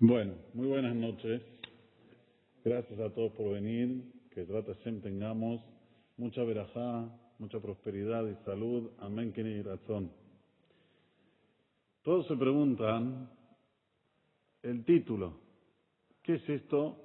[0.00, 1.42] Bueno, muy buenas noches.
[2.64, 4.02] Gracias a todos por venir.
[4.30, 5.60] Que trata Shem tengamos
[6.16, 7.08] mucha verajá,
[7.38, 8.90] mucha prosperidad y salud.
[8.98, 10.10] Amén, que razón.
[12.02, 13.30] Todos se preguntan
[14.62, 15.38] el título.
[16.22, 16.96] ¿Qué es esto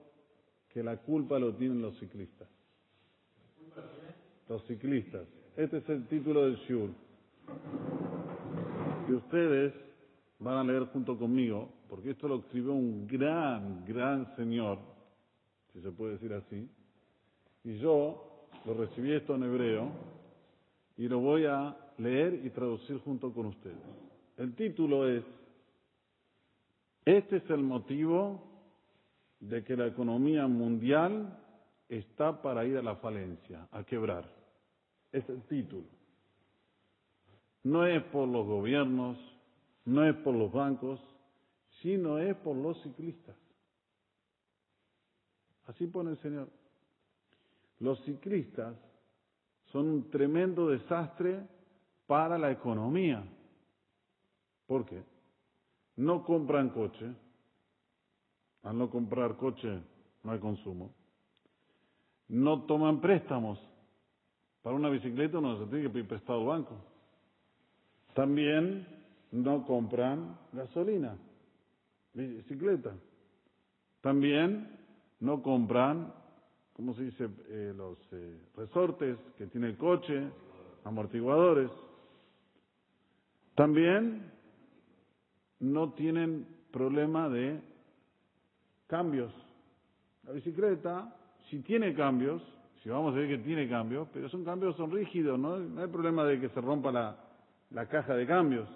[0.70, 2.48] que la culpa lo tienen los ciclistas?
[4.50, 5.28] Los ciclistas.
[5.56, 6.90] Este es el título del Shur.
[9.08, 9.74] Y ustedes
[10.40, 14.80] van a leer junto conmigo, porque esto lo escribió un gran, gran señor,
[15.74, 16.70] si se puede decir así,
[17.64, 19.90] y yo lo recibí esto en hebreo
[20.98, 23.78] y lo voy a leer y traducir junto con ustedes.
[24.38, 25.24] El título es,
[27.06, 28.44] este es el motivo
[29.40, 31.40] de que la economía mundial
[31.90, 34.26] está para ir a la falencia, a quebrar.
[35.12, 35.88] Es el título.
[37.64, 39.18] No es por los gobiernos,
[39.88, 41.00] no es por los bancos,
[41.82, 43.36] sino es por los ciclistas.
[45.66, 46.50] Así pone el Señor.
[47.80, 48.76] Los ciclistas
[49.72, 51.42] son un tremendo desastre
[52.06, 53.24] para la economía.
[54.66, 55.04] ¿Por qué?
[55.96, 57.10] No compran coche.
[58.64, 59.82] Al no comprar coche
[60.24, 60.92] no hay consumo.
[62.28, 63.58] No toman préstamos.
[64.62, 66.76] Para una bicicleta uno se tiene que pedir prestado al banco.
[68.14, 68.97] También
[69.32, 71.18] no compran gasolina,
[72.14, 72.94] bicicleta.
[74.02, 74.70] También
[75.20, 76.14] no compran,
[76.74, 77.30] ¿cómo se dice?
[77.50, 80.30] Eh, los eh, resortes que tiene el coche,
[80.84, 81.70] amortiguadores.
[83.56, 84.32] También
[85.60, 87.60] no tienen problema de
[88.86, 89.34] cambios.
[90.24, 91.16] La bicicleta,
[91.50, 92.42] si tiene cambios,
[92.84, 95.56] si vamos a ver que tiene cambios, pero esos cambios son rígidos, ¿no?
[95.82, 96.92] Hay problema de que se rompa
[97.72, 98.70] la caja de cambios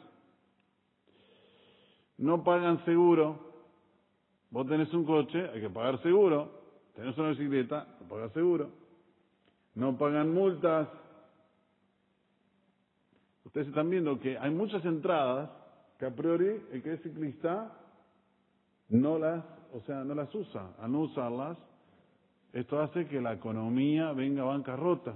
[2.21, 3.51] no pagan seguro.
[4.51, 6.61] Vos tenés un coche, hay que pagar seguro.
[6.95, 8.69] Tenés una bicicleta, no pagas seguro.
[9.73, 10.87] No pagan multas.
[13.43, 15.49] Ustedes están viendo que hay muchas entradas
[15.97, 17.75] que a priori el que es ciclista
[18.89, 20.75] no las, o sea, no las usa.
[20.79, 21.57] Al no usarlas,
[22.53, 25.15] esto hace que la economía venga a bancarrota.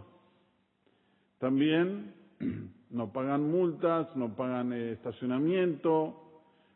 [1.38, 2.16] También
[2.90, 6.25] no pagan multas, no pagan eh, estacionamiento,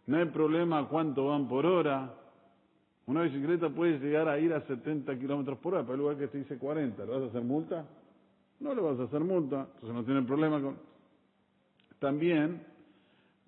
[0.10, 2.12] no hay problema cuánto van por hora.
[3.06, 6.28] Una bicicleta puede llegar a ir a 70 kilómetros por hora, pero el lugar que
[6.30, 7.86] te dice 40, ¿le vas a hacer multa?
[8.60, 10.80] No le vas a hacer multa, entonces no tienen problema con.
[12.00, 12.66] También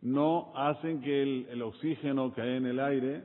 [0.02, 3.24] no hacen que el, el oxígeno que hay en el aire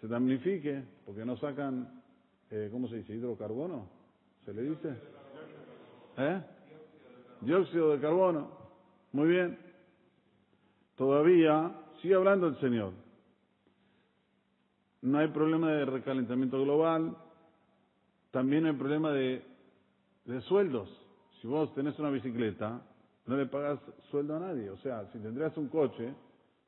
[0.00, 2.02] se damnifique, porque no sacan,
[2.50, 3.12] eh, ¿cómo se dice?
[3.12, 3.90] ¿Hidrocarbono?
[4.46, 4.94] ¿Se le dice?
[6.16, 6.42] ¿Eh?
[7.42, 8.50] Dióxido de carbono.
[9.12, 9.58] Muy bien.
[10.96, 12.92] Todavía Sigue hablando el Señor.
[15.02, 17.16] No hay problema de recalentamiento global,
[18.30, 19.42] también hay problema de,
[20.24, 20.88] de sueldos.
[21.40, 22.82] Si vos tenés una bicicleta,
[23.26, 23.80] no le pagas
[24.10, 24.70] sueldo a nadie.
[24.70, 26.14] O sea, si tendrías un coche,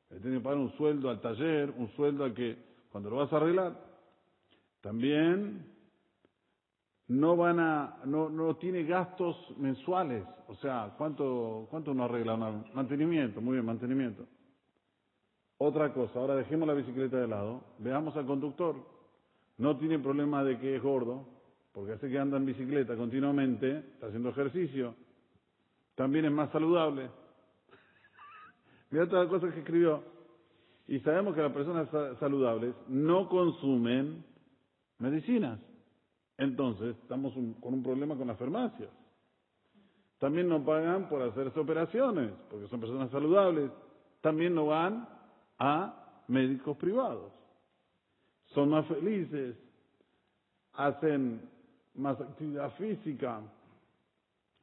[0.09, 2.57] le tienes que pagar un sueldo al taller, un sueldo al que
[2.91, 3.73] cuando lo vas a arreglar.
[4.81, 5.65] También
[7.07, 10.23] no van a, no, no tiene gastos mensuales.
[10.47, 12.35] O sea, ¿cuánto, cuánto uno arregla?
[12.73, 14.25] Mantenimiento, muy bien, mantenimiento.
[15.65, 18.75] Otra cosa, ahora dejemos la bicicleta de lado, veamos al conductor.
[19.57, 21.25] No tiene problema de que es gordo,
[21.71, 24.93] porque hace que anda en bicicleta continuamente, está haciendo ejercicio.
[25.95, 27.09] También es más saludable.
[28.91, 30.03] Mira todas las cosas que escribió.
[30.85, 31.87] Y sabemos que las personas
[32.19, 34.21] saludables no consumen
[34.99, 35.61] medicinas.
[36.37, 37.31] Entonces, estamos
[37.61, 38.89] con un problema con las farmacias.
[40.19, 43.71] También no pagan por hacerse operaciones, porque son personas saludables.
[44.19, 45.12] También no van
[45.63, 45.93] a
[46.27, 47.31] médicos privados.
[48.47, 49.55] Son más felices,
[50.73, 51.41] hacen
[51.95, 53.41] más actividad física.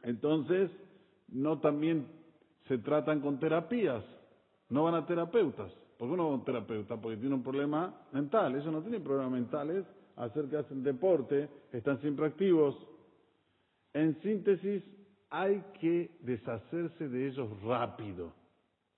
[0.03, 0.71] Entonces,
[1.29, 2.07] no también
[2.69, 4.05] se tratan con terapias,
[4.69, 5.73] no van a terapeutas.
[5.99, 6.97] ¿Por qué no van a un terapeuta?
[6.97, 8.55] Porque tiene un problema mental.
[8.55, 9.87] Ellos no tienen problemas mentales,
[10.17, 12.77] hacer que hacen deporte, están siempre activos.
[13.95, 14.83] En síntesis,
[15.31, 18.40] hay que deshacerse de ellos rápido.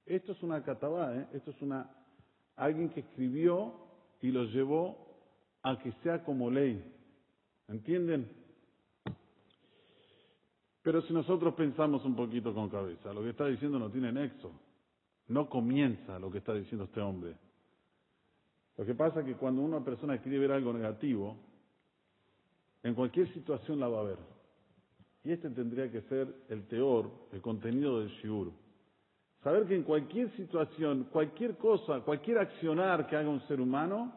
[0.07, 1.29] Esto es una catabá, ¿eh?
[1.33, 1.91] esto es una
[2.57, 3.75] alguien que escribió
[4.21, 4.97] y lo llevó
[5.63, 6.85] a que sea como ley.
[7.69, 8.29] ¿Entienden?
[10.83, 14.53] Pero si nosotros pensamos un poquito con cabeza, lo que está diciendo no tiene nexo.
[15.29, 17.37] No comienza lo que está diciendo este hombre.
[18.77, 21.37] Lo que pasa es que cuando una persona quiere ver algo negativo,
[22.83, 24.19] en cualquier situación la va a ver.
[25.25, 28.53] Y este tendría que ser el teor, el contenido del shiur.
[29.43, 34.13] Saber que en cualquier situación, cualquier cosa, cualquier accionar que haga un ser humano,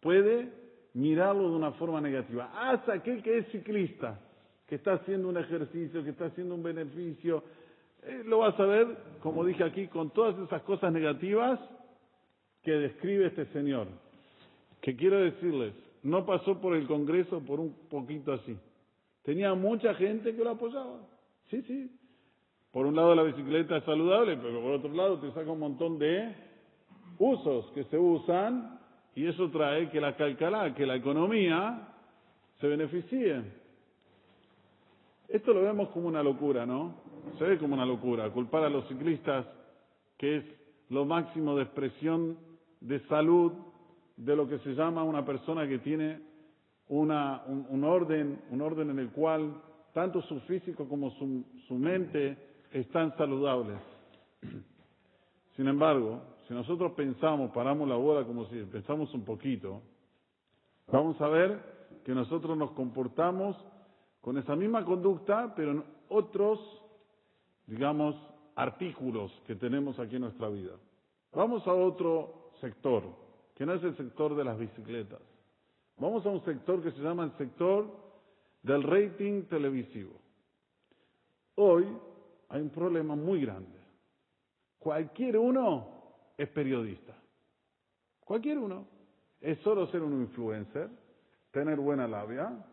[0.00, 0.50] puede
[0.94, 2.50] mirarlo de una forma negativa.
[2.52, 4.18] Hasta aquel que es ciclista,
[4.66, 7.44] que está haciendo un ejercicio, que está haciendo un beneficio,
[8.02, 8.86] eh, lo vas a ver,
[9.20, 11.60] como dije aquí, con todas esas cosas negativas
[12.62, 13.86] que describe este señor.
[14.80, 18.56] Que quiero decirles, no pasó por el Congreso por un poquito así.
[19.22, 21.00] Tenía mucha gente que lo apoyaba.
[21.50, 21.90] Sí, sí,
[22.76, 25.98] por un lado la bicicleta es saludable, pero por otro lado te saca un montón
[25.98, 26.36] de
[27.18, 28.78] usos que se usan
[29.14, 31.88] y eso trae que la calcalá, que la economía
[32.60, 33.44] se beneficie.
[35.26, 36.96] Esto lo vemos como una locura, ¿no?
[37.38, 38.28] Se ve como una locura.
[38.28, 39.46] Culpar a los ciclistas,
[40.18, 40.44] que es
[40.90, 42.36] lo máximo de expresión
[42.82, 43.52] de salud
[44.18, 46.20] de lo que se llama una persona que tiene
[46.88, 49.62] una, un, orden, un orden en el cual
[49.94, 53.78] tanto su físico como su, su mente están saludables.
[55.56, 59.80] Sin embargo, si nosotros pensamos, paramos la bola como si pensamos un poquito,
[60.88, 61.58] vamos a ver
[62.04, 63.56] que nosotros nos comportamos
[64.20, 66.60] con esa misma conducta, pero en otros,
[67.66, 68.14] digamos,
[68.54, 70.72] artículos que tenemos aquí en nuestra vida.
[71.32, 73.04] Vamos a otro sector,
[73.54, 75.20] que no es el sector de las bicicletas.
[75.96, 77.86] Vamos a un sector que se llama el sector
[78.62, 80.12] del rating televisivo.
[81.54, 81.86] Hoy
[82.48, 83.78] hay un problema muy grande.
[84.78, 85.88] Cualquier uno
[86.36, 87.14] es periodista.
[88.20, 88.86] Cualquier uno.
[89.40, 90.88] Es solo ser un influencer,
[91.50, 92.64] tener buena labia,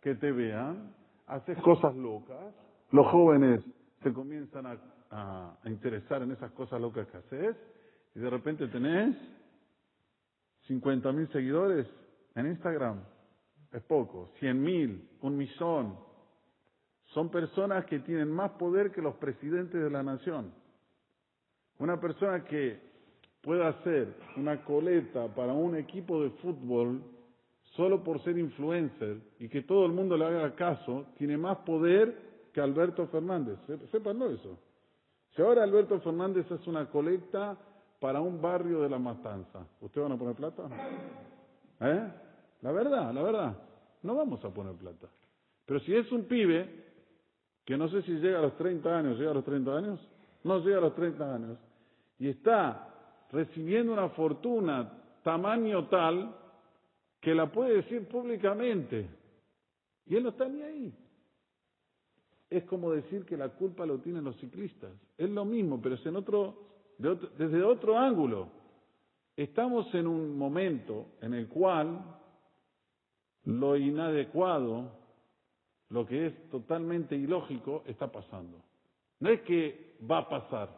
[0.00, 0.94] que te vean,
[1.26, 2.54] hacer cosas locas.
[2.90, 3.64] Los jóvenes
[4.02, 7.56] se comienzan a, interesar en esas cosas locas que haces
[8.14, 9.14] y de repente tenés
[10.66, 11.86] 50 mil seguidores
[12.34, 13.04] en Instagram.
[13.72, 14.30] Es poco.
[14.38, 15.98] 100 mil, un millón,
[17.14, 20.52] son personas que tienen más poder que los presidentes de la nación.
[21.78, 22.80] Una persona que
[23.42, 27.02] pueda hacer una coleta para un equipo de fútbol
[27.76, 32.48] solo por ser influencer y que todo el mundo le haga caso, tiene más poder
[32.52, 33.58] que Alberto Fernández.
[33.90, 34.58] Sépanlo eso.
[35.34, 37.56] Si ahora Alberto Fernández hace una colecta
[37.98, 40.68] para un barrio de la matanza, ¿ustedes van a poner plata?
[41.80, 42.12] ¿Eh?
[42.60, 43.56] La verdad, la verdad,
[44.02, 45.08] no vamos a poner plata.
[45.64, 46.81] Pero si es un pibe
[47.64, 50.00] que no sé si llega a los 30 años, ¿llega a los 30 años?
[50.44, 51.58] No llega a los 30 años.
[52.18, 52.88] Y está
[53.30, 54.92] recibiendo una fortuna
[55.22, 56.36] tamaño tal
[57.20, 59.08] que la puede decir públicamente.
[60.06, 60.94] Y él no está ni ahí.
[62.50, 64.90] Es como decir que la culpa lo tienen los ciclistas.
[65.16, 66.56] Es lo mismo, pero es en otro,
[66.98, 68.48] desde otro ángulo.
[69.36, 72.04] Estamos en un momento en el cual
[73.44, 75.01] lo inadecuado
[75.92, 78.58] lo que es totalmente ilógico está pasando.
[79.20, 80.70] No es que va a pasar.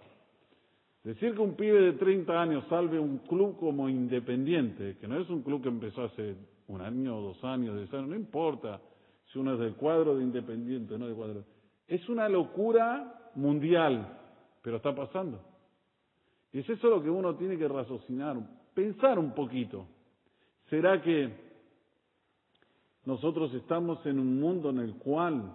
[1.05, 5.31] Decir que un pibe de 30 años salve un club como independiente, que no es
[5.31, 6.35] un club que empezó hace
[6.67, 8.81] un año, dos años, diez años, no importa
[9.27, 11.45] si uno es del cuadro de independiente o no del cuadro.
[11.87, 14.19] Es una locura mundial,
[14.63, 15.41] pero está pasando.
[16.53, 18.37] Y es eso lo que uno tiene que raciocinar,
[18.75, 19.87] pensar un poquito.
[20.71, 21.44] ¿Será que
[23.07, 25.53] nosotros estamos en un mundo en el cual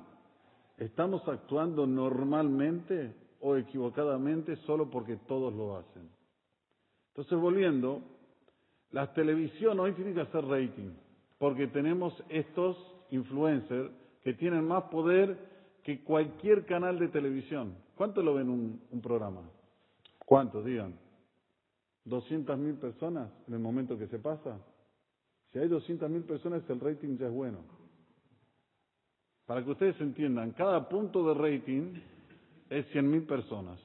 [0.78, 6.10] estamos actuando normalmente o equivocadamente solo porque todos lo hacen.
[7.10, 8.02] Entonces, volviendo,
[8.92, 10.92] la televisión hoy tiene que hacer rating,
[11.38, 12.78] porque tenemos estos
[13.12, 13.92] influencers
[14.24, 15.38] que tienen más poder
[15.84, 17.76] que cualquier canal de televisión.
[17.96, 19.42] ¿Cuánto lo ven un, un programa?
[20.26, 20.64] ¿Cuántos?
[20.64, 20.94] Digan.
[22.06, 24.60] ¿200.000 personas en el momento que se pasa?
[25.52, 27.60] Si hay 200.000 personas, el rating ya es bueno.
[29.46, 32.00] Para que ustedes entiendan, cada punto de rating
[32.70, 33.80] es 100.000 personas.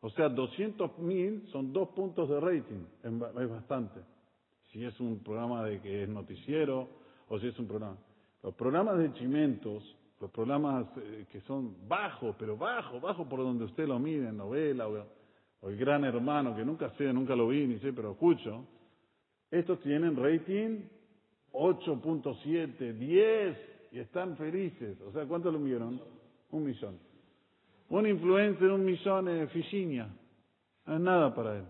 [0.00, 2.84] O sea, 200.000 son dos puntos de rating.
[3.02, 4.00] Es bastante.
[4.72, 6.88] Si es un programa de que es noticiero
[7.28, 7.98] o si es un programa.
[8.42, 9.82] Los programas de chimentos,
[10.20, 14.88] los programas eh, que son bajos, pero bajos, bajos por donde usted lo mire, novela
[14.88, 15.04] o,
[15.60, 18.64] o el gran hermano, que nunca sé, nunca lo vi ni sé, pero escucho,
[19.50, 20.80] estos tienen rating
[21.52, 23.58] 8.7, 10
[23.92, 25.00] y están felices.
[25.00, 26.00] O sea, ¿cuánto lo vieron?
[26.50, 26.98] Un millón.
[27.88, 30.08] Un influencer, un millón es Ficiña.
[30.86, 31.64] No es nada para él.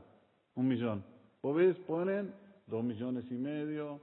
[0.54, 1.04] Un millón.
[1.42, 2.35] Vos ves, ponen
[2.66, 4.00] dos millones y medio.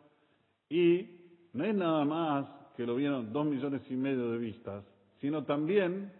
[0.70, 4.84] Y no es nada más que lo vieron dos millones y medio de vistas,
[5.20, 6.12] sino también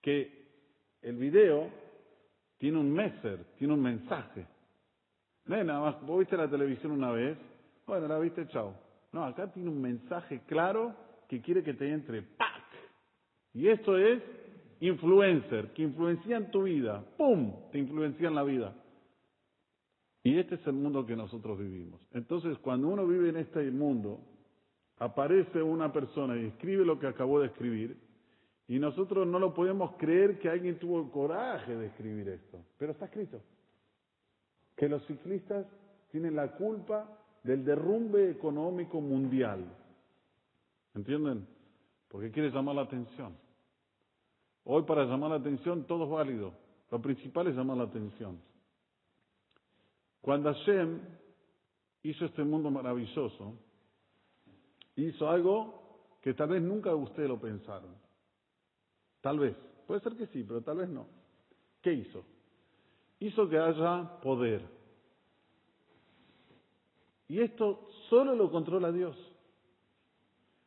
[0.00, 0.42] que
[1.02, 1.68] el video
[2.58, 4.46] tiene un messer, tiene un mensaje.
[5.46, 7.36] No nada más, vos viste la televisión una vez,
[7.86, 8.74] bueno, la viste, chao.
[9.12, 10.94] No, acá tiene un mensaje claro
[11.28, 12.62] que quiere que te entre ¡pac!
[13.52, 14.22] Y esto es
[14.80, 18.74] influencer, que influencian tu vida, ¡pum!, te influencian la vida.
[20.22, 22.00] Y este es el mundo que nosotros vivimos.
[22.12, 24.20] Entonces, cuando uno vive en este mundo,
[24.98, 27.96] aparece una persona y escribe lo que acabó de escribir,
[28.68, 32.92] y nosotros no lo podemos creer que alguien tuvo el coraje de escribir esto, pero
[32.92, 33.42] está escrito.
[34.82, 35.64] Que los ciclistas
[36.10, 37.06] tienen la culpa
[37.44, 39.64] del derrumbe económico mundial.
[40.92, 41.46] ¿Entienden?
[42.08, 43.36] Porque quiere llamar la atención.
[44.64, 46.52] Hoy para llamar la atención todo es válido.
[46.90, 48.40] Lo principal es llamar la atención.
[50.20, 50.98] Cuando Hashem
[52.02, 53.54] hizo este mundo maravilloso,
[54.96, 57.94] hizo algo que tal vez nunca ustedes lo pensaron.
[59.20, 59.54] Tal vez.
[59.86, 61.06] Puede ser que sí, pero tal vez no.
[61.80, 62.31] ¿Qué hizo?
[63.22, 64.68] Hizo que haya poder.
[67.28, 69.16] Y esto solo lo controla Dios.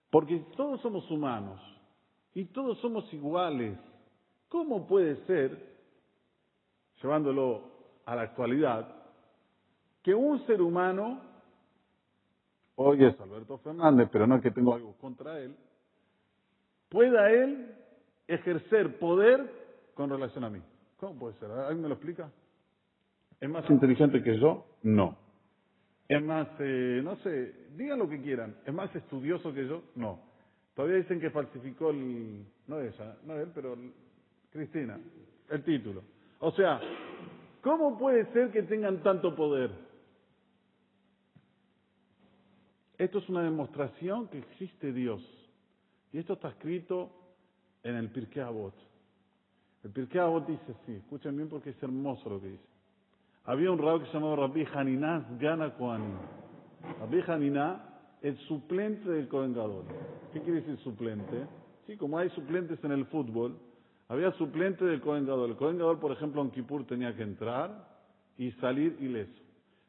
[0.10, 1.60] Porque todos somos humanos
[2.34, 3.78] y todos somos iguales.
[4.48, 5.76] ¿Cómo puede ser,
[7.04, 7.62] llevándolo
[8.06, 8.88] a la actualidad,
[10.02, 11.20] que un ser humano,
[12.76, 15.54] hoy es Alberto Fernández, pero no es que tengo algo contra él,
[16.88, 17.76] pueda él
[18.30, 20.62] ejercer poder con relación a mí?
[21.02, 21.52] ¿Cómo puede ser?
[21.52, 22.32] ¿Alguien me lo explica?
[23.40, 24.66] ¿Es más inteligente que yo?
[24.84, 25.18] No.
[26.08, 29.84] ¿Es más, eh, no sé, digan lo que quieran, ¿es más estudioso que yo?
[29.96, 30.20] No.
[30.76, 33.76] Todavía dicen que falsificó el, no ella, no él, pero
[34.52, 35.00] Cristina,
[35.50, 36.04] el título.
[36.40, 36.80] O sea,
[37.62, 39.72] ¿cómo puede ser que tengan tanto poder?
[42.98, 45.22] Esto es una demostración que existe Dios.
[46.14, 47.12] Y esto está escrito
[47.84, 48.76] en el Pirkei Avot.
[49.84, 52.75] El Pirkei Avot dice así, escuchen bien porque es hermoso lo que dice.
[53.48, 56.18] Había un rabo que se llamaba Rabbi Haniná Gana Kohanim.
[57.00, 57.80] Rabbi Haniná,
[58.22, 59.54] el suplente del Kohen
[60.34, 61.46] ¿Qué quiere decir suplente?
[61.86, 63.56] Sí, como hay suplentes en el fútbol,
[64.08, 67.88] había suplente del Kohen El Kohen por ejemplo, en Kippur tenía que entrar
[68.38, 69.44] y salir ileso.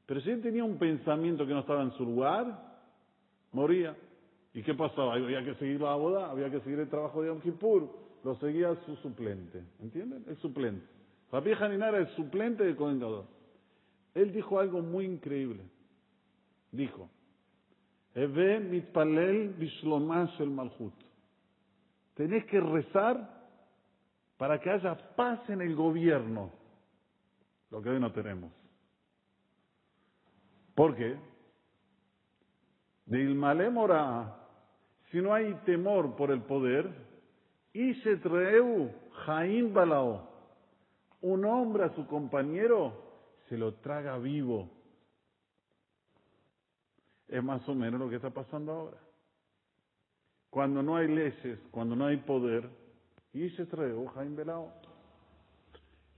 [0.05, 2.61] Pero si él tenía un pensamiento que no estaba en su lugar,
[3.53, 3.97] moría.
[4.53, 5.15] ¿Y qué pasaba?
[5.15, 7.89] Había que seguir la boda, había que seguir el trabajo de Yom Kippur,
[8.23, 9.63] lo seguía su suplente.
[9.81, 10.25] ¿Entienden?
[10.29, 10.87] El suplente.
[11.33, 13.01] Rabbi Haniná era el suplente del Kohen
[14.17, 15.63] él dijo algo muy increíble.
[16.73, 17.11] Dijo,
[18.15, 20.95] Eve mitpalel bishlomash el malhut.
[22.15, 23.45] Tenés que rezar
[24.39, 26.51] para que haya paz en el gobierno,
[27.71, 28.51] lo que hoy no tenemos.
[30.75, 31.19] ¿Por qué?
[33.05, 33.71] De
[35.11, 36.91] si no hay temor por el poder,
[37.75, 38.91] Ishetreu
[39.27, 40.27] Jaim Balao,
[41.21, 43.06] un hombre a su compañero
[43.49, 44.71] se lo traga vivo.
[47.29, 48.99] Es más o menos lo que está pasando ahora.
[50.51, 52.69] Cuando no hay leyes, cuando no hay poder,
[53.33, 54.73] y se Jaime Belao.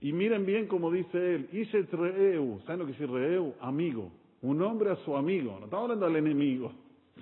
[0.01, 3.53] Y miren bien como dice él, y se traeu, ¿saben lo que dice reu?
[3.59, 4.11] Amigo.
[4.41, 5.57] Un hombre a su amigo.
[5.59, 6.71] No estamos hablando al enemigo.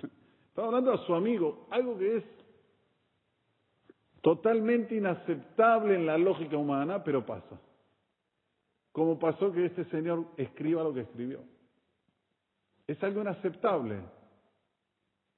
[0.50, 1.66] Estamos hablando a su amigo.
[1.70, 2.24] Algo que es
[4.20, 7.60] totalmente inaceptable en la lógica humana, pero pasa.
[8.98, 11.44] ¿Cómo pasó que este señor escriba lo que escribió.
[12.84, 14.00] Es algo inaceptable.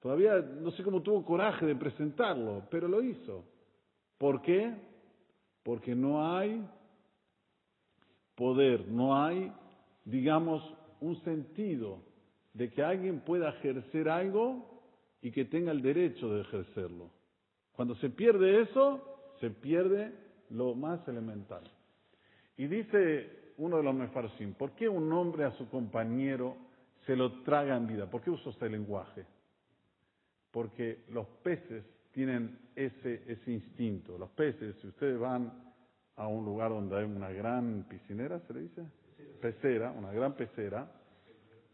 [0.01, 3.45] Todavía no sé cómo tuvo coraje de presentarlo, pero lo hizo.
[4.17, 4.75] ¿Por qué?
[5.63, 6.67] Porque no hay
[8.35, 9.53] poder, no hay,
[10.07, 10.63] digamos,
[11.03, 12.03] un sentido
[12.55, 14.81] de que alguien pueda ejercer algo
[15.21, 17.11] y que tenga el derecho de ejercerlo.
[17.73, 20.15] Cuando se pierde eso, se pierde
[20.49, 21.71] lo más elemental.
[22.57, 26.57] Y dice uno de los mefarsim, ¿por qué un hombre a su compañero
[27.05, 28.11] se lo traga en vida?
[28.11, 29.27] ¿Por qué uso este lenguaje?
[30.51, 34.17] Porque los peces tienen ese, ese instinto.
[34.17, 35.53] Los peces, si ustedes van
[36.17, 38.83] a un lugar donde hay una gran piscinera, ¿se le dice?
[39.43, 40.91] Pecera, una gran pecera,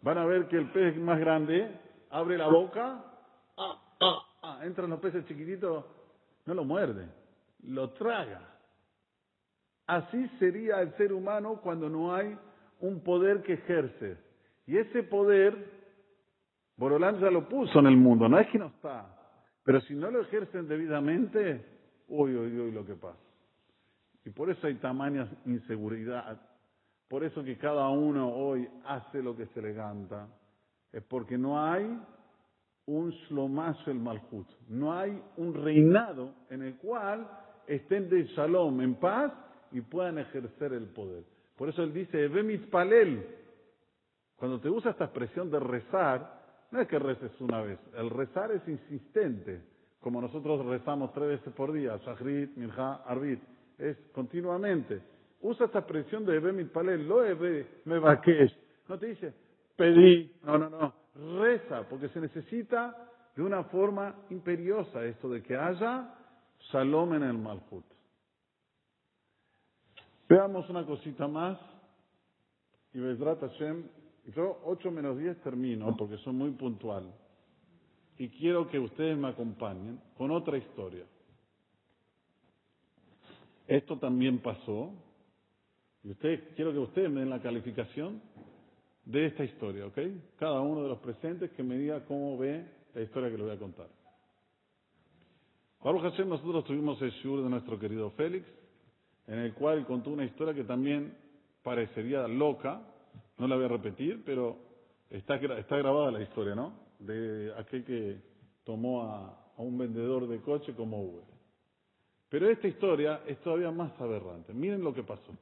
[0.03, 1.71] van a ver que el pez más grande
[2.11, 3.05] abre la boca,
[3.57, 5.85] ah, ah, ah, entran los peces chiquititos,
[6.47, 7.07] no lo muerde,
[7.63, 8.56] lo traga.
[9.87, 12.37] Así sería el ser humano cuando no hay
[12.81, 14.19] un poder que ejerce.
[14.67, 15.55] Y ese poder,
[16.77, 19.07] Borolán ya lo puso en el mundo, no es que no está.
[19.63, 21.65] Pero si no lo ejercen debidamente,
[22.09, 23.19] uy, uy, uy, lo que pasa.
[24.25, 26.41] Y por eso hay tamaña inseguridad.
[27.09, 30.27] Por eso que cada uno hoy hace lo que se le canta.
[30.93, 31.85] Es porque no hay
[32.87, 34.49] un shlomash el malhut.
[34.69, 37.29] No hay un reinado en el cual
[37.67, 39.33] estén de shalom, en paz,
[39.73, 41.25] y puedan ejercer el poder.
[41.57, 43.27] Por eso él dice, ve palel.
[44.37, 46.37] Cuando te usa esta expresión de rezar,
[46.71, 49.63] no es que reces una vez, el rezar es insistente,
[50.01, 53.41] como nosotros rezamos tres veces por día, Shahrit, Mirja, Arbit.
[53.79, 55.01] es continuamente.
[55.41, 58.55] Usa esta expresión de Ebe Mitpalel, lo Ebe Mebakesh.
[58.89, 59.33] No te dice,
[59.77, 60.95] pedí, no, no, no,
[61.39, 66.15] reza, porque se necesita de una forma imperiosa esto de que haya
[66.73, 67.85] Shalom en el Malhut.
[70.29, 71.59] Veamos una cosita más.
[72.93, 73.85] Y Bezrat Hashem,
[74.35, 77.13] yo 8 menos 10 termino porque soy muy puntual.
[78.19, 81.05] Y quiero que ustedes me acompañen con otra historia.
[83.67, 84.93] Esto también pasó.
[86.03, 88.23] Y ustedes, quiero que ustedes me den la calificación
[89.05, 89.99] de esta historia, ¿ok?
[90.39, 93.57] Cada uno de los presentes que me diga cómo ve la historia que les voy
[93.57, 93.89] a contar.
[95.83, 98.47] Baruch Hashem, nosotros tuvimos el shur de nuestro querido Félix,
[99.27, 101.17] en el cual contó una historia que también
[101.63, 102.81] parecería loca,
[103.39, 104.57] no la voy a repetir, pero
[105.11, 106.73] está, está grabada la historia, ¿no?
[106.99, 108.21] De aquel que
[108.65, 111.25] tomó a, un vendedor de coche como Uber.
[112.29, 114.53] Pero esta historia es todavía más aberrante.
[114.53, 115.33] Miren lo que pasó.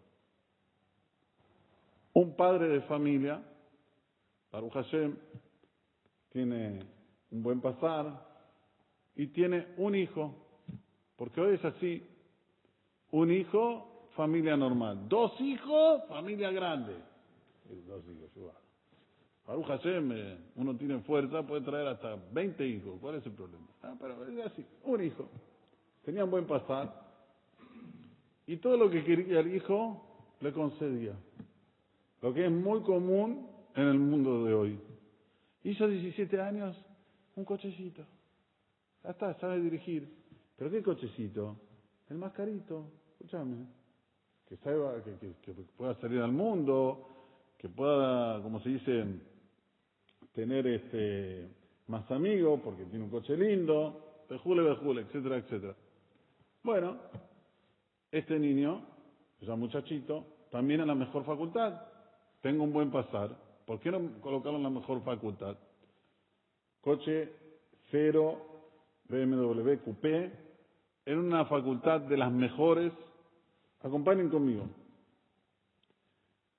[2.12, 3.43] Un padre de familia,
[4.53, 5.17] Baruch Hashem,
[6.31, 6.87] tiene
[7.33, 8.25] un buen pasar
[9.17, 10.33] y tiene un hijo,
[11.17, 12.07] porque hoy es así,
[13.14, 15.09] un hijo, familia normal.
[15.09, 16.97] Dos hijos, familia grande.
[17.87, 18.52] Dos hijos.
[19.47, 22.99] Baruch Hashem, eh, uno tiene fuerza, puede traer hasta 20 hijos.
[23.00, 23.68] ¿Cuál es el problema?
[23.83, 25.28] Ah, pero es así, un hijo.
[26.04, 26.92] Tenía un buen pasar.
[28.49, 31.14] Y todo lo que quería el hijo, le concedía.
[32.21, 34.80] Lo que es muy común en el mundo de hoy.
[35.62, 36.76] Hizo 17 años,
[37.37, 38.04] un cochecito.
[39.04, 40.09] Ya está, sabe dirigir.
[40.56, 41.56] ¿Pero qué cochecito?
[42.11, 43.66] El más carito escúchame,
[44.49, 44.57] que,
[45.43, 47.09] que, pueda salir al mundo,
[47.57, 49.04] que pueda, como se dice,
[50.35, 51.49] tener este
[51.87, 55.75] más amigos porque tiene un coche lindo, bejule, bejule, etcétera, etcétera.
[56.62, 56.97] Bueno,
[58.11, 58.83] este niño,
[59.40, 61.81] ya muchachito, también en la mejor facultad.
[62.43, 63.37] Tengo un buen pasar.
[63.66, 65.57] ¿Por qué no colocarlo en la mejor facultad?
[66.83, 67.33] Coche
[67.91, 68.37] cero
[69.08, 70.30] BMW Coupé
[71.06, 72.93] en una facultad de las mejores
[73.84, 74.66] Acompañen conmigo.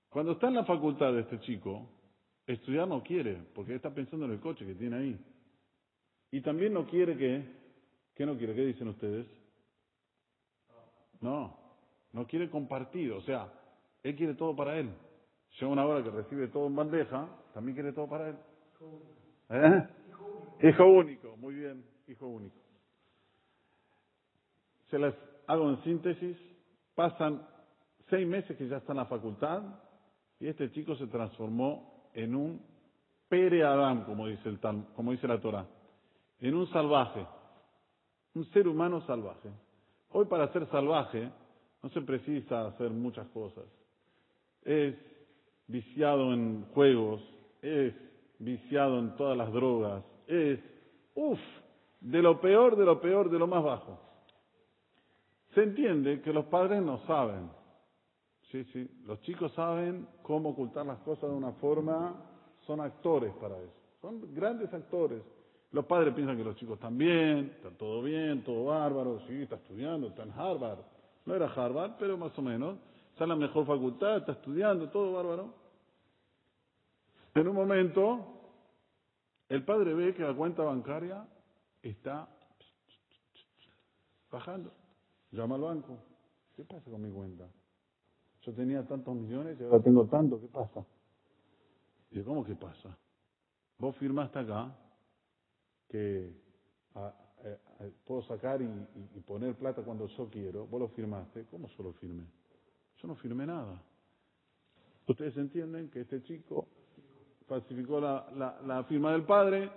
[0.10, 1.90] Cuando está en la facultad este chico,
[2.46, 5.26] estudiar no quiere, porque está pensando en el coche que tiene ahí.
[6.30, 7.44] Y también no quiere que,
[8.14, 8.54] ¿qué no quiere?
[8.54, 9.26] ¿Qué dicen ustedes?
[11.20, 11.58] No,
[12.14, 13.52] no quiere compartir, o sea,
[14.04, 14.92] él quiere todo para él.
[15.60, 18.36] Llega una hora que recibe todo en bandeja, también quiere todo para él.
[19.50, 19.88] ¿Eh?
[20.70, 22.56] Hijo único, muy bien, hijo único.
[24.92, 25.16] Se las
[25.48, 26.55] hago en síntesis.
[26.96, 27.46] Pasan
[28.10, 29.62] seis meses que ya está en la facultad
[30.40, 32.62] y este chico se transformó en un
[33.28, 34.60] pere Adam, como dice, el,
[34.96, 35.66] como dice la Torah,
[36.40, 37.26] en un salvaje,
[38.34, 39.50] un ser humano salvaje.
[40.12, 41.30] Hoy para ser salvaje
[41.84, 43.66] no se precisa hacer muchas cosas.
[44.62, 44.96] Es
[45.68, 47.22] viciado en juegos,
[47.62, 47.94] es
[48.40, 50.60] viciado en todas las drogas, es,
[51.16, 51.40] uff,
[52.00, 54.05] de lo peor, de lo peor, de lo más bajo.
[55.56, 57.50] Se entiende que los padres no saben.
[58.52, 58.90] Sí, sí.
[59.06, 62.14] Los chicos saben cómo ocultar las cosas de una forma,
[62.68, 63.74] son actores para eso.
[64.02, 65.24] Son grandes actores.
[65.72, 69.56] Los padres piensan que los chicos están bien, están todo bien, todo bárbaro, sí, está
[69.56, 70.80] estudiando, está en Harvard.
[71.26, 72.78] No era Harvard, pero más o menos.
[73.12, 75.54] Está en la mejor facultad, está estudiando, todo bárbaro.
[77.34, 78.42] En un momento,
[79.48, 81.26] el padre ve que la cuenta bancaria
[81.82, 82.28] está
[84.30, 84.85] bajando.
[85.32, 85.98] Llama al banco.
[86.56, 87.48] ¿Qué pasa con mi cuenta?
[88.42, 90.40] Yo tenía tantos millones y ahora tengo tanto.
[90.40, 90.86] ¿Qué pasa?
[92.12, 92.98] Y ¿cómo que pasa?
[93.78, 94.74] Vos firmaste acá
[95.90, 96.34] que
[98.06, 98.68] puedo sacar y,
[99.26, 100.66] poner plata cuando yo quiero.
[100.68, 101.46] Vos lo firmaste.
[101.46, 102.26] ¿Cómo yo lo firmé?
[102.98, 103.82] Yo no firmé nada.
[105.08, 106.68] Ustedes entienden que este chico
[107.48, 109.70] falsificó la, la, la firma del padre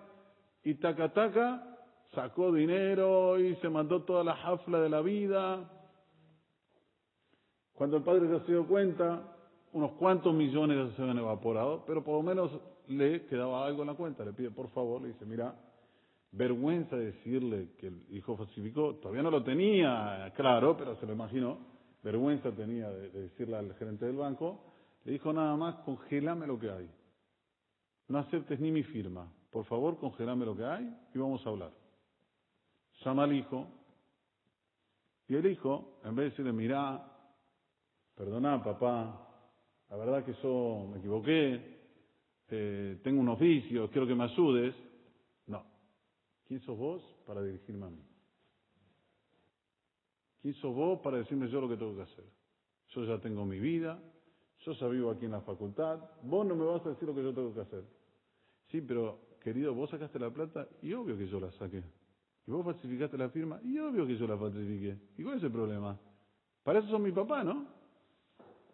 [0.63, 1.68] y taca taca
[2.15, 5.71] sacó dinero y se mandó toda la jafla de la vida.
[7.75, 9.37] Cuando el padre se dio cuenta,
[9.73, 12.51] unos cuantos millones se habían evaporado, pero por lo menos
[12.89, 14.25] le quedaba algo en la cuenta.
[14.25, 15.55] Le pide, por favor, le dice, mira,
[16.33, 21.59] vergüenza decirle que el hijo falsificó, todavía no lo tenía claro, pero se lo imaginó,
[22.03, 24.65] vergüenza tenía de, decirle al gerente del banco,
[25.05, 26.91] le dijo nada más, congelame lo que hay.
[28.09, 29.31] No aceptes ni mi firma.
[29.51, 31.88] Por favor, congelame lo que hay y vamos a hablar
[33.09, 33.67] llama al hijo,
[35.29, 37.05] y el hijo, en vez de decirle, mirá,
[38.15, 39.27] perdona papá,
[39.89, 41.79] la verdad que yo me equivoqué,
[42.51, 44.75] eh, tengo un oficio, quiero que me ayudes.
[45.47, 45.65] No.
[46.47, 48.03] ¿Quién sos vos para dirigirme a mí?
[50.43, 52.25] ¿Quién sos vos para decirme yo lo que tengo que hacer?
[52.89, 53.99] Yo ya tengo mi vida,
[54.61, 57.23] yo ya vivo aquí en la facultad, vos no me vas a decir lo que
[57.23, 57.85] yo tengo que hacer.
[58.71, 61.83] Sí, pero querido, vos sacaste la plata y obvio que yo la saqué.
[62.49, 64.97] Y vos falsificaste la firma y obvio que yo la falsifiqué.
[65.19, 65.99] ¿Y cuál es el problema?
[66.65, 67.67] Para eso son mi papá, ¿no?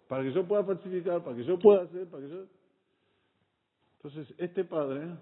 [0.06, 2.44] Para que yo pueda falsificar, para que yo pueda hacer, para que yo...
[3.96, 5.16] Entonces, este padre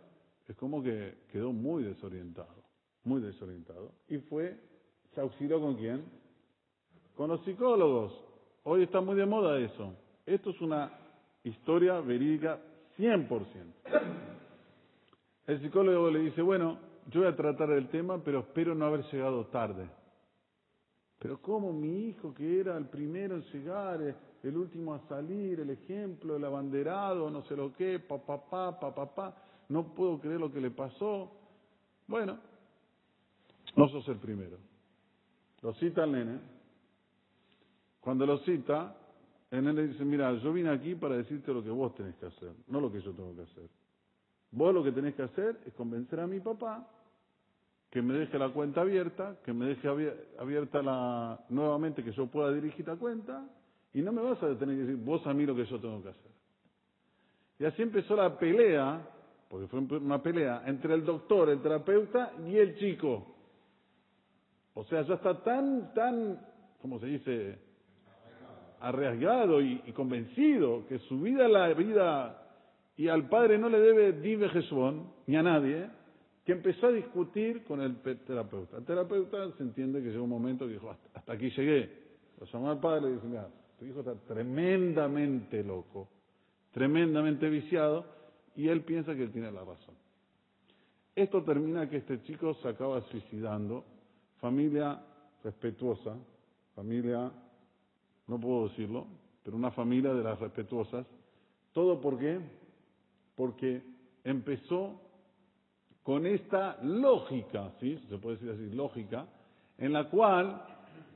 [0.46, 2.62] es como que quedó muy desorientado,
[3.04, 3.90] muy desorientado.
[4.08, 4.60] Y fue,
[5.14, 6.04] se auxilió con quién?
[7.16, 8.12] Con los psicólogos.
[8.64, 9.94] Hoy está muy de moda eso.
[10.26, 10.92] Esto es una
[11.42, 12.60] historia verídica
[12.98, 13.48] 100%.
[15.46, 19.04] El psicólogo le dice, bueno, yo voy a tratar el tema, pero espero no haber
[19.10, 19.88] llegado tarde.
[21.18, 24.00] Pero ¿cómo mi hijo, que era el primero en llegar,
[24.42, 29.36] el último a salir, el ejemplo, el abanderado, no sé lo qué, papá, papá, papá,
[29.68, 31.30] no puedo creer lo que le pasó?
[32.08, 32.38] Bueno,
[33.76, 34.58] no sos el primero.
[35.60, 36.40] Lo cita el nene.
[38.00, 38.96] Cuando lo cita,
[39.50, 42.52] el nene dice, mira, yo vine aquí para decirte lo que vos tenés que hacer,
[42.66, 43.81] no lo que yo tengo que hacer.
[44.52, 46.86] Vos lo que tenés que hacer es convencer a mi papá
[47.92, 49.86] que me deje la cuenta abierta, que me deje
[50.38, 53.46] abierta la, nuevamente que yo pueda dirigir la cuenta,
[53.92, 56.02] y no me vas a tener que decir vos a mí lo que yo tengo
[56.02, 56.30] que hacer.
[57.58, 59.06] Y así empezó la pelea,
[59.46, 63.36] porque fue una pelea, entre el doctor, el terapeuta y el chico.
[64.72, 66.40] O sea, ya está tan, tan,
[66.80, 67.58] ¿cómo se dice?
[68.80, 72.41] Arriesgado y, convencido que su vida la vida
[72.96, 74.94] y al padre no le debe dive Jesús
[75.26, 75.88] ni a nadie,
[76.44, 78.78] que empezó a discutir con el terapeuta.
[78.78, 82.02] El terapeuta se entiende que llegó un momento que dijo, hasta, aquí llegué.
[82.40, 86.08] Lo llamó al padre y le dice, mira, tu hijo está tremendamente loco,
[86.72, 88.04] tremendamente viciado,
[88.56, 89.94] y él piensa que él tiene la razón.
[91.14, 93.84] Esto termina que este chico se acaba suicidando,
[94.40, 95.00] familia
[95.44, 96.16] respetuosa,
[96.74, 97.30] familia,
[98.26, 99.06] no puedo decirlo,
[99.44, 101.06] pero una familia de las respetuosas,
[101.72, 102.40] todo por qué?
[103.34, 103.82] Porque
[104.24, 105.00] empezó
[106.02, 107.98] con esta lógica, ¿sí?
[108.08, 109.26] Se puede decir así, lógica,
[109.78, 110.62] en la cual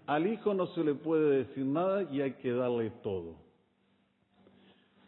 [0.07, 3.37] al hijo no se le puede decir nada y hay que darle todo.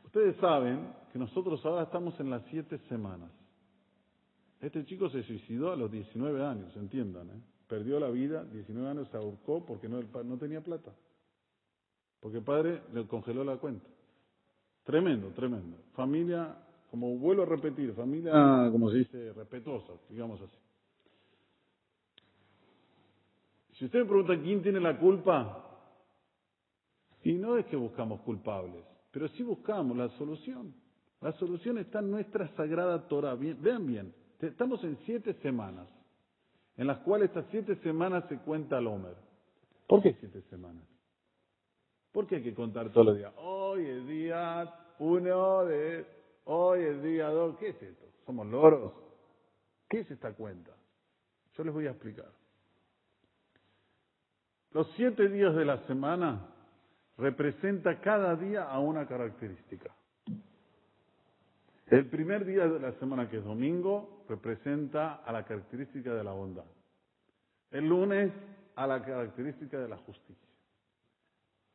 [0.04, 3.30] Ustedes saben que nosotros ahora estamos en las siete semanas.
[4.60, 7.40] Este chico se suicidó a los 19 años, entiendan, ¿eh?
[7.68, 10.90] Perdió la vida, 19 años se ahorcó porque no, no tenía plata.
[12.18, 13.86] Porque el padre le congeló la cuenta.
[14.84, 15.76] Tremendo, tremendo.
[15.92, 16.56] Familia
[16.90, 18.68] como vuelvo a repetir, familia, ah.
[18.70, 20.56] como se dice, respetuosa, digamos así.
[23.72, 25.64] Si usted me pregunta quién tiene la culpa,
[27.22, 30.74] y no es que buscamos culpables, pero sí buscamos la solución.
[31.20, 33.34] La solución está en nuestra sagrada Torah.
[33.34, 35.88] vean bien, estamos en siete semanas,
[36.76, 39.16] en las cuales estas siete semanas se cuenta el Homer.
[39.86, 40.84] ¿Por qué siete semanas?
[42.12, 43.32] ¿Por qué hay que contar todos los días?
[43.36, 46.06] Hoy es día uno de
[46.50, 48.06] Hoy es día 2, ¿qué es esto?
[48.24, 48.94] ¿Somos loros?
[49.86, 50.72] ¿Qué es esta cuenta?
[51.54, 52.30] Yo les voy a explicar.
[54.72, 56.46] Los siete días de la semana
[57.18, 59.94] representa cada día a una característica.
[61.88, 66.32] El primer día de la semana, que es domingo, representa a la característica de la
[66.32, 66.64] bondad.
[67.70, 68.32] El lunes,
[68.74, 70.48] a la característica de la justicia.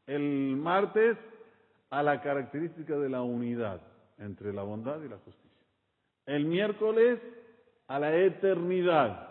[0.08, 1.16] El martes,
[1.92, 5.68] a la característica de la unidad entre la bondad y la justicia.
[6.26, 7.20] El miércoles
[7.88, 9.30] a la eternidad.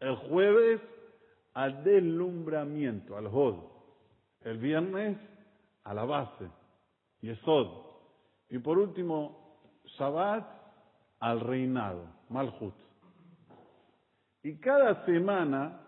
[0.00, 0.80] El jueves
[1.54, 3.56] al deslumbramiento, al hod.
[4.42, 5.18] El viernes
[5.84, 6.48] a la base,
[7.22, 7.68] y Yesod.
[8.50, 9.58] Y por último,
[9.96, 10.46] Shabbat
[11.20, 12.74] al reinado, Malhut.
[14.42, 15.80] Y cada semana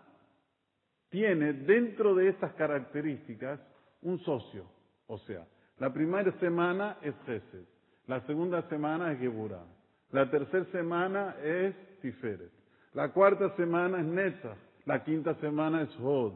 [1.09, 3.59] tiene dentro de estas características
[4.01, 4.65] un socio.
[5.07, 7.65] O sea, la primera semana es Gesed,
[8.07, 9.65] la segunda semana es Geburah.
[10.11, 12.51] La tercera semana es Tiferet.
[12.93, 14.57] La cuarta semana es Netzach.
[14.85, 16.33] La quinta semana es Hod.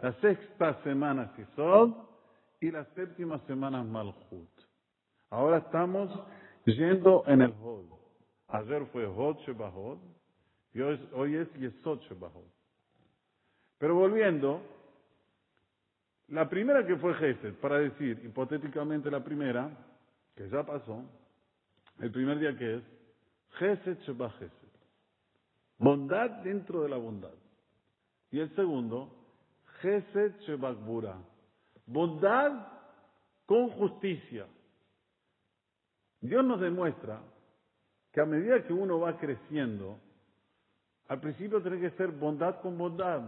[0.00, 1.92] La sexta semana es Isod.
[2.60, 4.48] Y la séptima semana es Malchut.
[5.30, 6.10] Ahora estamos
[6.64, 7.84] yendo en el Hod.
[8.48, 9.98] Ayer fue Hod Shebahod.
[10.72, 12.46] Y hoy, es Yesod Shebahod.
[13.78, 14.62] Pero volviendo,
[16.28, 19.70] la primera que fue Gesed, para decir hipotéticamente la primera,
[20.38, 21.02] que ya pasó,
[21.98, 22.82] el primer día que es
[23.58, 24.32] Gesed Sheba.
[25.78, 27.34] Bondad dentro de la bondad.
[28.30, 29.10] Y el segundo,
[29.80, 31.16] Gesed Shebakbura.
[31.86, 32.68] Bondad
[33.46, 34.46] con justicia.
[36.20, 37.20] Dios nos demuestra
[38.12, 39.98] que a medida que uno va creciendo,
[41.08, 43.22] al principio tiene que ser bondad con bondad.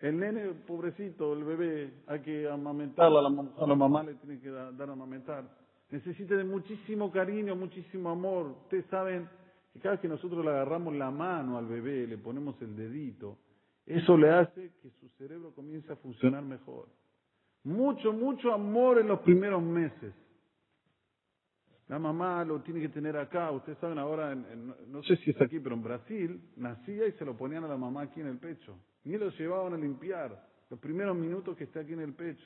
[0.00, 3.22] El nene, pobrecito, el bebé, hay que amamentarlo, a
[3.66, 5.44] la, mamá le tiene que da- dar a amamentar.
[5.90, 8.46] Necesita de muchísimo cariño, muchísimo amor.
[8.62, 9.28] Ustedes saben
[9.72, 13.38] que cada vez que nosotros le agarramos la mano al bebé, le ponemos el dedito,
[13.86, 16.88] eso le hace que su cerebro comience a funcionar mejor.
[17.62, 20.12] Mucho, mucho amor en los primeros meses.
[21.88, 23.52] La mamá lo tiene que tener acá.
[23.52, 27.12] Ustedes saben ahora, en- en- no sé si es aquí, pero en Brasil, nacía y
[27.12, 28.76] se lo ponían a la mamá aquí en el pecho.
[29.04, 30.48] Ni lo llevaban a limpiar.
[30.68, 32.44] Los primeros minutos que está aquí en el pecho.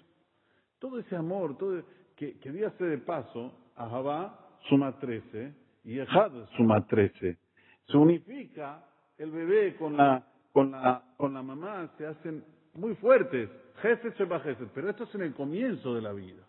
[0.78, 1.82] Todo ese amor, todo
[2.20, 5.54] que, que dígase de paso, Ahabá suma 13
[5.84, 7.38] y Ejad suma 13.
[7.86, 8.84] Se unifica
[9.16, 13.48] el bebé con la, con la, con la mamá, se hacen muy fuertes.
[13.80, 16.42] Gesed se Gesed, pero esto es en el comienzo de la vida.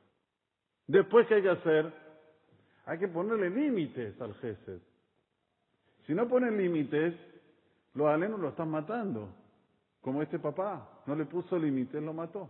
[0.88, 1.94] Después, ¿qué hay que hacer?
[2.86, 4.82] Hay que ponerle límites al Gesed.
[6.06, 7.16] Si no ponen límites,
[7.94, 9.30] los alenos lo están matando.
[10.02, 12.50] Como este papá, no le puso límites, lo mató.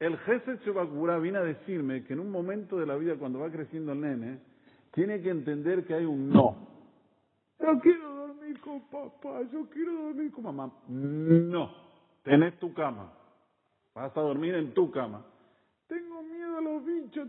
[0.00, 3.50] El Gesed Shebakura viene a decirme que en un momento de la vida, cuando va
[3.50, 4.38] creciendo el nene,
[4.92, 6.68] tiene que entender que hay un no.
[7.58, 10.72] Yo quiero dormir con papá, yo quiero dormir con mamá.
[10.88, 11.74] No,
[12.22, 13.12] tenés tu cama.
[13.92, 15.24] Vas a dormir en tu cama.
[15.88, 17.28] Tengo miedo a los bichos.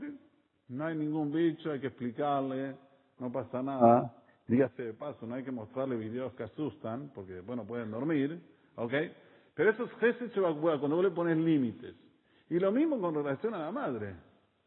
[0.67, 2.75] No hay ningún bicho, hay que explicarle,
[3.17, 4.15] no pasa nada.
[4.47, 8.39] Dígase de paso, no hay que mostrarle videos que asustan, porque después no pueden dormir,
[8.75, 8.93] ¿ok?
[9.55, 11.95] Pero eso es Gesed cuando vos le pones límites.
[12.49, 14.15] Y lo mismo con relación a la madre.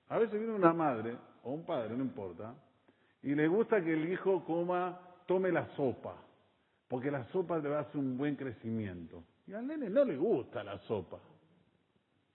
[0.09, 2.55] A veces viene una madre, o un padre, no importa,
[3.23, 6.15] y le gusta que el hijo coma, tome la sopa,
[6.89, 9.23] porque la sopa le va a hacer un buen crecimiento.
[9.47, 11.19] Y al nene no le gusta la sopa.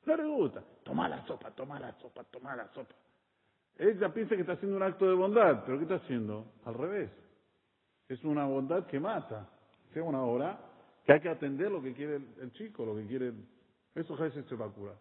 [0.05, 0.63] No le gusta.
[0.83, 2.95] Toma la sopa, toma la sopa, toma la sopa.
[3.77, 6.53] Ella piensa que está haciendo un acto de bondad, pero ¿qué está haciendo?
[6.65, 7.11] Al revés.
[8.09, 9.47] Es una bondad que mata.
[9.93, 10.57] Sea una hora
[11.05, 13.27] que hay que atender lo que quiere el, el chico, lo que quiere.
[13.27, 13.45] el-
[13.95, 14.93] Eso es Gesed Shebakura.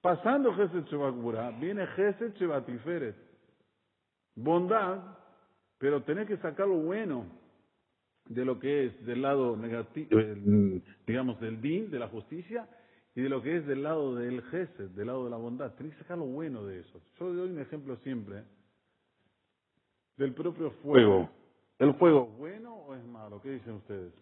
[0.00, 3.16] Pasando Gesed Shebakura, viene Gesed Shebatiferet.
[4.36, 5.00] Bondad,
[5.78, 7.26] pero tenés que sacar lo bueno
[8.26, 10.20] de lo que es del lado negativo,
[11.06, 12.68] digamos, del din, de la justicia,
[13.14, 15.74] y de lo que es del lado del Gesed, del lado de la bondad.
[15.74, 17.00] Tenés que sacar lo bueno de eso.
[17.18, 18.44] Yo doy un ejemplo siempre
[20.16, 21.28] del propio fuego.
[21.78, 23.40] ¿El fuego es bueno o es malo?
[23.40, 24.12] ¿Qué dicen ustedes?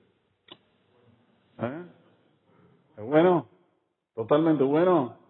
[1.58, 1.84] ¿Eh?
[2.96, 3.48] ¿Es bueno?
[4.14, 5.25] ¿Totalmente bueno?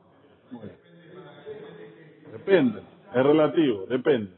[2.33, 2.83] Depende,
[3.15, 4.33] es relativo, depende.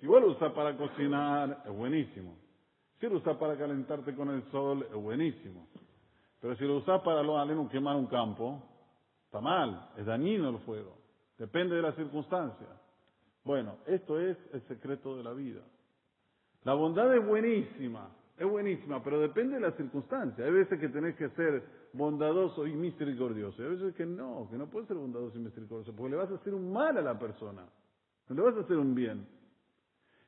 [0.00, 2.36] Si vos lo usas para cocinar, es buenísimo.
[3.00, 5.68] Si lo usas para calentarte con el sol, es buenísimo.
[6.40, 7.22] Pero si lo usas para
[7.68, 8.62] quemar un campo,
[9.24, 10.96] está mal, es dañino el fuego.
[11.38, 12.70] Depende de las circunstancias.
[13.44, 15.60] Bueno, esto es el secreto de la vida.
[16.64, 20.46] La bondad es buenísima, es buenísima, pero depende de las circunstancias.
[20.46, 21.62] Hay veces que tenés que ser
[21.96, 25.94] bondadoso y misericordioso, y hay veces que no, que no puedes ser bondadoso y misericordioso,
[25.96, 27.64] porque le vas a hacer un mal a la persona,
[28.28, 29.26] no le vas a hacer un bien.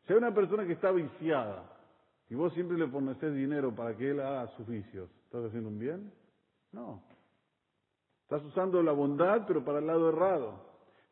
[0.07, 1.65] Si hay una persona que está viciada
[2.31, 5.79] y vos siempre le forneces dinero para que él haga sus vicios, ¿estás haciendo un
[5.79, 6.13] bien?
[6.73, 7.03] No.
[8.23, 10.55] Estás usando la bondad, pero para el lado errado.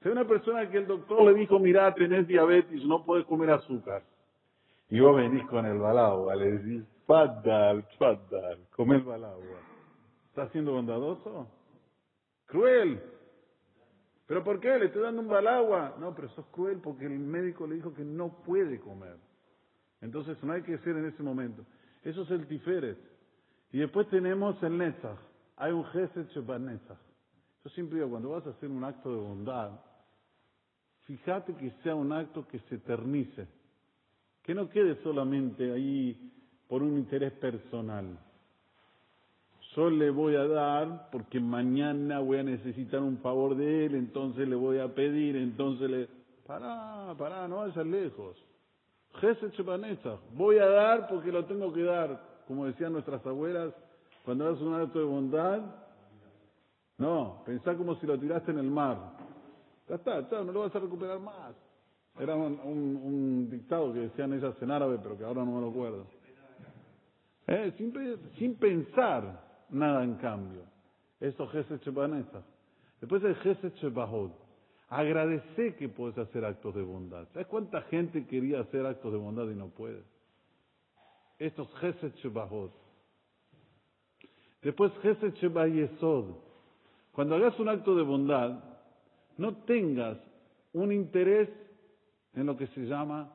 [0.00, 3.50] Si hay una persona que el doctor le dijo, mirá, tenés diabetes, no puedes comer
[3.50, 4.02] azúcar.
[4.88, 9.55] Y vos venís con el balagua, le decís, fadal, fadal, come el balagua.
[10.36, 11.48] ¿Estás siendo bondadoso?
[12.44, 13.00] Cruel.
[14.26, 14.78] ¿Pero por qué?
[14.78, 15.96] Le estoy dando un balagua.
[15.98, 19.16] No, pero sos cruel porque el médico le dijo que no puede comer.
[20.02, 21.64] Entonces no hay que ser en ese momento.
[22.02, 22.98] Eso es el tiferet.
[23.72, 25.18] Y después tenemos el netzach.
[25.56, 26.98] Hay un gesed shebat netzach.
[27.64, 29.80] Yo siempre digo, cuando vas a hacer un acto de bondad,
[31.04, 33.48] fíjate que sea un acto que se eternice.
[34.42, 36.30] Que no quede solamente ahí
[36.68, 38.18] por un interés personal.
[39.76, 44.48] Yo le voy a dar porque mañana voy a necesitar un favor de él, entonces
[44.48, 46.08] le voy a pedir, entonces le...
[46.46, 48.36] Pará, pará, no vayas lejos.
[50.34, 52.20] Voy a dar porque lo tengo que dar.
[52.48, 53.74] Como decían nuestras abuelas,
[54.24, 55.60] cuando haces un acto de bondad,
[56.98, 58.98] no, pensá como si lo tiraste en el mar.
[59.88, 61.54] Ya está, chao, no lo vas a recuperar más.
[62.18, 65.60] Era un, un- un dictado que decían ellas en árabe, pero que ahora no me
[65.60, 66.06] lo acuerdo.
[67.48, 67.92] Eh, sin,
[68.38, 70.62] sin pensar nada en cambio.
[71.20, 72.42] Eso es Gesed Shebanetza.
[73.00, 73.34] Después el
[73.74, 74.30] Shebahod.
[74.88, 77.26] Agradece que puedes hacer actos de bondad.
[77.32, 80.02] ¿Sabes cuánta gente quería hacer actos de bondad y no puede?
[81.38, 82.70] Esto es Shebahod.
[84.62, 86.36] Después Shebayesod.
[87.12, 88.62] Cuando hagas un acto de bondad,
[89.36, 90.18] no tengas
[90.72, 91.48] un interés
[92.34, 93.32] en lo que se llama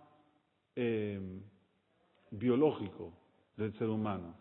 [0.76, 1.42] eh,
[2.32, 3.12] biológico
[3.58, 4.36] del ser humano.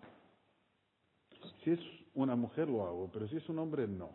[1.63, 1.81] Si es
[2.15, 4.11] una mujer lo hago, pero si es un hombre no.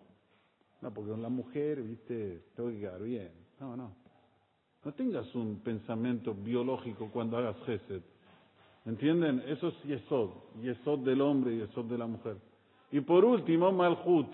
[0.82, 3.32] No, porque con la mujer, viste, tengo que quedar bien.
[3.60, 3.96] No, no.
[4.84, 8.04] No tengas un pensamiento biológico cuando hagas gesed.
[8.86, 9.42] ¿Entienden?
[9.48, 10.30] Eso es yesod.
[10.62, 12.38] Yesod del hombre y yesod de la mujer.
[12.92, 14.28] Y por último, malhut.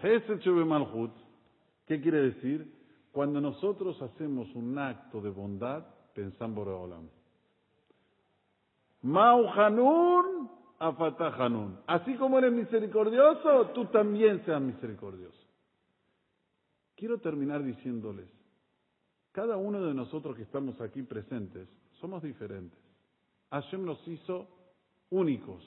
[0.00, 1.12] Gesed shebe malhut.
[1.86, 2.72] ¿Qué quiere decir?
[3.12, 7.08] Cuando nosotros hacemos un acto de bondad, pensamos Boreolam.
[9.02, 9.46] Mau
[10.78, 11.78] Hanun.
[11.86, 15.38] Así como eres misericordioso, tú también seas misericordioso.
[16.96, 18.28] Quiero terminar diciéndoles,
[19.32, 21.68] cada uno de nosotros que estamos aquí presentes
[22.00, 22.78] somos diferentes.
[23.50, 24.46] Hashem nos hizo
[25.10, 25.62] únicos,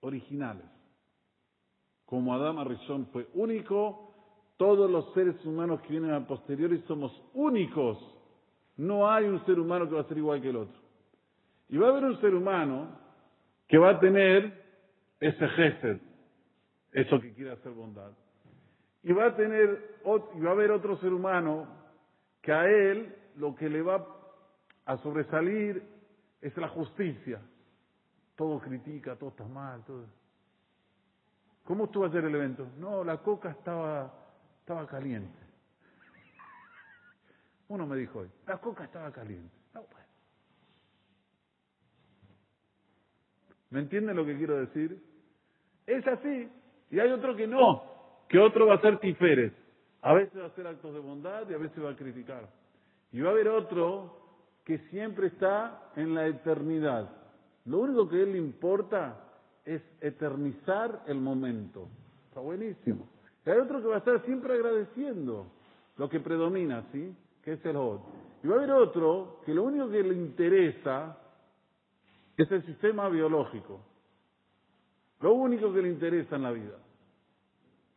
[0.00, 0.66] originales.
[2.06, 4.14] Como Adán Arishon fue único,
[4.56, 7.98] todos los seres humanos que vienen a posteriori somos únicos.
[8.76, 10.80] No hay un ser humano que va a ser igual que el otro.
[11.68, 13.03] Y va a haber un ser humano
[13.74, 14.52] que va a tener
[15.18, 15.98] ese gesed,
[16.92, 18.12] eso que quiere hacer bondad.
[19.02, 19.98] Y va a tener,
[20.36, 21.66] y va a haber otro ser humano
[22.40, 24.06] que a él lo que le va
[24.84, 25.82] a sobresalir
[26.40, 27.40] es la justicia.
[28.36, 30.06] Todo critica, todo está mal, todo.
[31.64, 32.68] ¿Cómo estuvo ayer el evento?
[32.78, 34.14] No, la coca estaba,
[34.60, 35.36] estaba caliente.
[37.66, 39.52] Uno me dijo hoy, la coca estaba caliente.
[39.74, 40.04] No, bueno.
[43.74, 44.96] ¿Me entienden lo que quiero decir?
[45.84, 46.48] Es así.
[46.92, 47.82] Y hay otro que no,
[48.28, 49.52] que otro va a ser tiferet.
[50.00, 52.48] A veces va a hacer actos de bondad y a veces va a criticar.
[53.10, 54.16] Y va a haber otro
[54.64, 57.10] que siempre está en la eternidad.
[57.64, 59.20] Lo único que a él le importa
[59.64, 61.88] es eternizar el momento.
[62.28, 63.08] Está buenísimo.
[63.44, 65.48] Y hay otro que va a estar siempre agradeciendo
[65.96, 67.12] lo que predomina, ¿sí?
[67.42, 68.02] Que es el Hod.
[68.44, 71.18] Y va a haber otro que lo único que le interesa
[72.42, 73.80] es el sistema biológico.
[75.20, 76.78] Lo único que le interesa en la vida.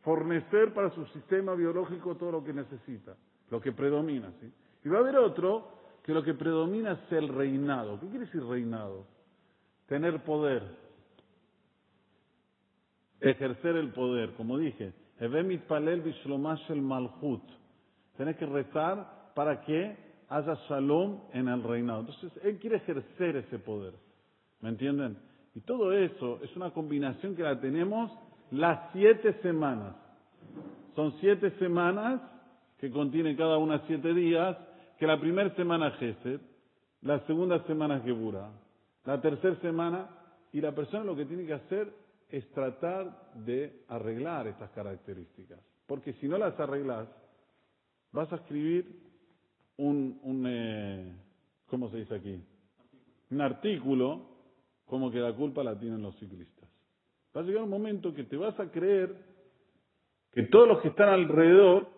[0.02, 3.16] Fornecer para su sistema biológico todo lo que necesita,
[3.50, 4.52] lo que predomina, ¿sí?
[4.84, 5.68] Y va a haber otro
[6.02, 8.00] que lo que predomina es el reinado.
[8.00, 9.04] ¿Qué quiere decir reinado?
[9.86, 10.62] Tener poder.
[13.20, 14.94] Ejercer el poder, como dije.
[18.16, 19.96] Tenés que rezar para que
[20.28, 22.00] haya shalom en el reinado.
[22.00, 23.94] Entonces, él quiere ejercer ese poder.
[24.60, 25.18] ¿Me entienden?
[25.54, 28.10] Y todo eso es una combinación que la tenemos
[28.50, 29.96] las siete semanas.
[30.94, 32.20] Son siete semanas
[32.78, 34.56] que contienen cada una siete días,
[34.98, 36.40] que la primera semana Gesed,
[37.02, 38.50] la segunda semana Gebura,
[39.04, 40.08] la tercera semana,
[40.52, 41.92] y la persona lo que tiene que hacer
[42.30, 45.60] es tratar de arreglar estas características.
[45.86, 47.08] Porque si no las arreglas,
[48.12, 49.00] vas a escribir
[49.76, 51.16] un, un eh,
[51.68, 52.42] ¿cómo se dice aquí?
[53.30, 54.37] Un artículo
[54.88, 56.68] como que la culpa la tienen los ciclistas.
[57.36, 59.14] Va a llegar un momento que te vas a creer
[60.32, 61.88] que todos los que están alrededor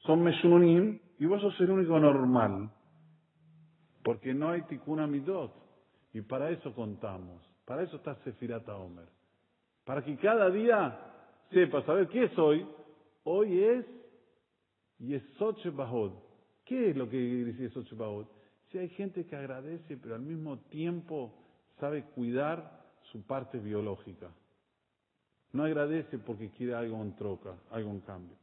[0.00, 2.70] son meshunim y vos sos el único normal.
[4.02, 5.52] Porque no hay tikkun midot.
[6.12, 7.42] Y para eso contamos.
[7.64, 9.08] Para eso está Sefirata Omer.
[9.84, 10.98] Para que cada día
[11.50, 12.66] sepas, a ver, ¿qué es hoy?
[13.24, 13.86] Hoy es
[14.98, 16.12] Yesot Bahod.
[16.64, 18.26] ¿Qué es lo que dice Yesot Bahod?
[18.70, 21.34] Si hay gente que agradece, pero al mismo tiempo
[21.80, 24.28] sabe cuidar su parte biológica.
[25.52, 28.36] No agradece porque quiere algo en troca, algo en cambio.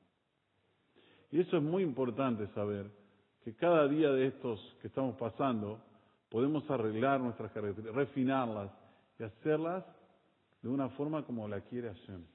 [1.31, 2.89] Y eso es muy importante saber,
[3.43, 5.79] que cada día de estos que estamos pasando,
[6.29, 8.71] podemos arreglar nuestras características, refinarlas
[9.19, 9.85] y hacerlas
[10.61, 12.25] de una forma como la quiere Hashem.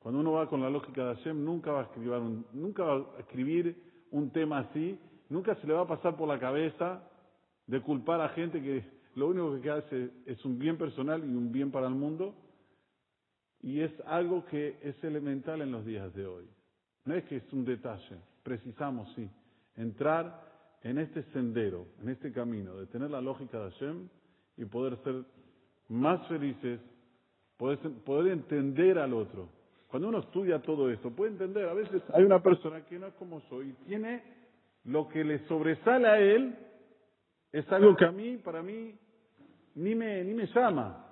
[0.00, 2.94] Cuando uno va con la lógica de Hashem, nunca va a escribir un, nunca va
[3.16, 7.00] a escribir un tema así, nunca se le va a pasar por la cabeza
[7.66, 11.52] de culpar a gente que lo único que hace es un bien personal y un
[11.52, 12.34] bien para el mundo,
[13.60, 16.48] y es algo que es elemental en los días de hoy.
[17.04, 19.28] No es que es un detalle, precisamos, sí,
[19.76, 24.08] entrar en este sendero, en este camino, de tener la lógica de Hashem
[24.56, 25.24] y poder ser
[25.88, 26.80] más felices,
[27.56, 29.48] poder, poder entender al otro.
[29.88, 33.14] Cuando uno estudia todo esto, puede entender, a veces hay una persona que no es
[33.14, 34.22] como soy, y tiene
[34.84, 36.56] lo que le sobresale a él,
[37.52, 38.98] es algo que a mí, para mí,
[39.74, 41.06] ni me, ni me llama.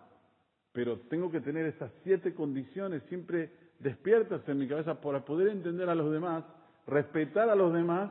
[0.72, 3.50] Pero tengo que tener esas siete condiciones siempre
[3.80, 6.44] despiertas en mi cabeza para poder entender a los demás,
[6.86, 8.10] respetar a los demás.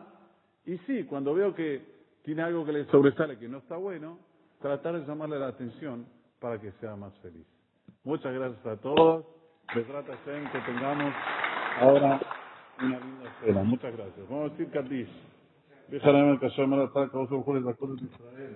[0.66, 1.84] Y sí, cuando veo que
[2.24, 4.18] tiene algo que le sobresale que no está bueno,
[4.62, 6.06] tratar de llamarle la atención
[6.40, 7.46] para que sea más feliz.
[8.04, 9.26] Muchas gracias a todos.
[9.76, 11.14] Me trata que tengamos
[11.80, 12.20] ahora
[12.82, 13.64] una linda cena.
[13.64, 14.30] Muchas gracias.
[14.30, 15.10] Vamos a decir Kadish.
[15.90, 18.56] Déjame que yo me la saca, vos de Israel.